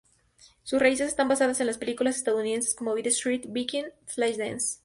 [0.63, 4.79] Sus raíces están basadas en las películas estadounidenses como Beat Street, Breakin', Flashdance.